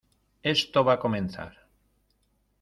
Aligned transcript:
esto 0.53 0.83
va 0.87 0.95
a 0.95 1.01
comenzar. 1.03 1.49